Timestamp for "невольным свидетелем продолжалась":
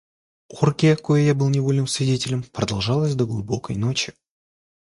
1.49-3.13